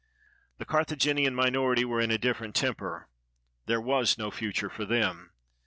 [0.57, 3.07] The Carthaginian minority were in a different temper.
[3.67, 5.29] There was no future for them.